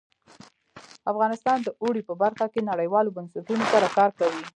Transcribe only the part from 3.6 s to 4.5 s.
سره کار کوي.